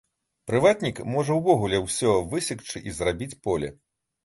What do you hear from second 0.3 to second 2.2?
Прыватнік можа ўвогуле ўсё